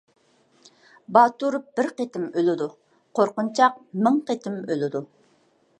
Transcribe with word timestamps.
باتۇر 1.17 1.57
بىر 1.79 1.89
قېتىم 1.99 2.25
ئۆلىدۇ، 2.41 2.69
قورقۇنچاق 3.21 3.79
مىڭ 4.07 4.21
قېتىم 4.31 4.59
ئۆلىدۇ. 4.67 5.09